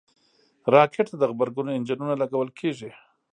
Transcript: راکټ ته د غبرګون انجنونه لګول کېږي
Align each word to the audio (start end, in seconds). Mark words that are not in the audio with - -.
راکټ 0.73 1.05
ته 1.11 1.15
د 1.17 1.23
غبرګون 1.31 1.67
انجنونه 1.71 2.13
لګول 2.21 2.49
کېږي 2.59 2.89